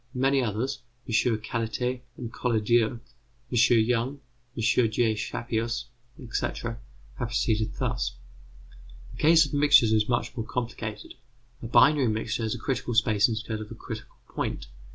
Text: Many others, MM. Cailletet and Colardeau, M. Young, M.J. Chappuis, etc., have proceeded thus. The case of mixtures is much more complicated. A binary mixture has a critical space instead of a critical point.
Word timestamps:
Many 0.15 0.41
others, 0.41 0.81
MM. 1.07 1.43
Cailletet 1.45 2.01
and 2.17 2.33
Colardeau, 2.33 2.97
M. 2.97 3.01
Young, 3.85 4.19
M.J. 4.57 5.13
Chappuis, 5.13 5.85
etc., 6.19 6.79
have 7.19 7.27
proceeded 7.27 7.75
thus. 7.75 8.15
The 9.11 9.21
case 9.21 9.45
of 9.45 9.53
mixtures 9.53 9.93
is 9.93 10.09
much 10.09 10.35
more 10.35 10.43
complicated. 10.43 11.13
A 11.61 11.67
binary 11.67 12.07
mixture 12.07 12.41
has 12.41 12.55
a 12.55 12.57
critical 12.57 12.95
space 12.95 13.29
instead 13.29 13.61
of 13.61 13.69
a 13.69 13.75
critical 13.75 14.15
point. 14.27 14.65